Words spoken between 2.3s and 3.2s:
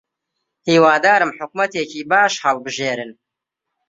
هەڵبژێرن.